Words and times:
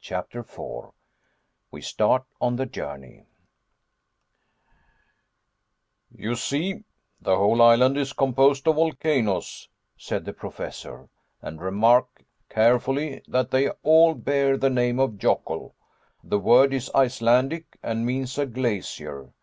CHAPTER 0.00 0.42
4 0.42 0.90
WE 1.70 1.82
START 1.82 2.24
ON 2.40 2.56
THE 2.56 2.64
JOURNEY 2.64 3.26
"You 6.16 6.34
see, 6.34 6.84
the 7.20 7.36
whole 7.36 7.60
island 7.60 7.98
is 7.98 8.14
composed 8.14 8.66
of 8.66 8.76
volcanoes," 8.76 9.68
said 9.98 10.24
the 10.24 10.32
Professor, 10.32 11.10
"and 11.42 11.60
remark 11.60 12.24
carefully 12.48 13.20
that 13.28 13.50
they 13.50 13.68
all 13.82 14.14
bear 14.14 14.56
the 14.56 14.70
name 14.70 14.98
of 14.98 15.18
Yocul. 15.20 15.74
The 16.24 16.38
word 16.38 16.72
is 16.72 16.90
Icelandic, 16.94 17.76
and 17.82 18.06
means 18.06 18.38
a 18.38 18.46
glacier. 18.46 19.34